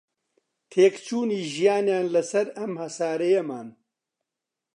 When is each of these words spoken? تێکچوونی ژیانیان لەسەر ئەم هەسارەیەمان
تێکچوونی 0.71 1.39
ژیانیان 1.53 2.05
لەسەر 2.15 2.47
ئەم 2.57 2.73
هەسارەیەمان 2.81 3.67